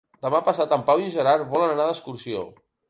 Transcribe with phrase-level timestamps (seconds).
[0.25, 2.47] Demà passat en Pau i en Gerard volen anar d'excursió.